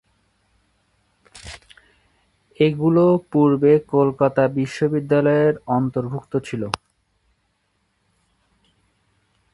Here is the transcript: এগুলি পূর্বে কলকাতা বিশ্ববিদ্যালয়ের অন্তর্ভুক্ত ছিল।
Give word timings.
এগুলি 2.59 3.05
পূর্বে 3.31 3.73
কলকাতা 3.93 4.43
বিশ্ববিদ্যালয়ের 4.57 5.55
অন্তর্ভুক্ত 5.77 6.33
ছিল। 6.47 6.63